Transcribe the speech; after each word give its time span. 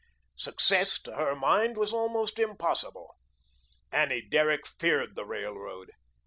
Success, 0.35 0.99
to 1.03 1.13
her 1.15 1.35
mind, 1.35 1.77
was 1.77 1.93
almost 1.93 2.39
impossible. 2.39 3.13
Annie 3.91 4.23
Derrick 4.27 4.65
feared 4.65 5.15
the 5.15 5.25
railroad. 5.25 5.91